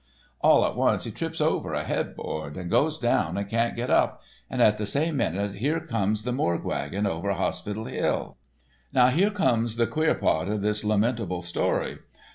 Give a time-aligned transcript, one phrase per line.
[0.41, 4.23] All at once he trips over a headboard, and goes down and can't get up,
[4.49, 8.35] and at the same minute here comes the morgue wagon over Hospital Hill.
[8.91, 11.99] "Now here comes the queer part of this lamentable history.